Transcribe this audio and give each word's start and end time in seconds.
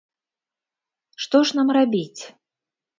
Што 1.27 1.37
ж 1.45 1.61
нам 1.61 1.67
рабіць? 1.81 2.21